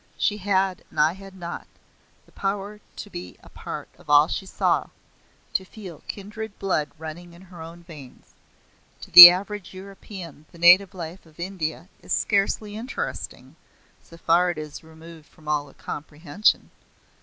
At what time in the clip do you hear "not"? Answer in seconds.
1.35-1.67